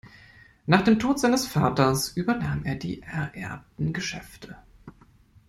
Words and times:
Nach 0.65 0.81
dem 0.81 0.97
Tod 0.97 1.19
seines 1.19 1.45
Vaters, 1.45 2.09
übernahm 2.17 2.65
er 2.65 2.73
die 2.73 3.03
ererbten 3.03 3.93
Geschäfte. 3.93 4.57